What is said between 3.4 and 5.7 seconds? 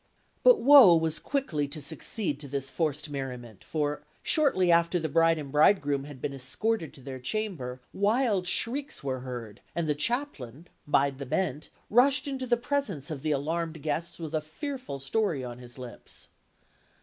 for, shortly after the bride and